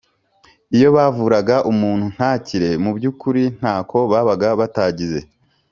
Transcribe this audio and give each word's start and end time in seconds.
iyo 0.75 0.89
bavuraga 0.95 1.55
umuntu 1.71 2.05
ntakire 2.15 2.69
Mu 2.83 2.91
by 2.97 3.05
ukuri 3.11 3.43
ntako 3.59 3.97
babaga 4.11 4.49
batagize 4.59 5.19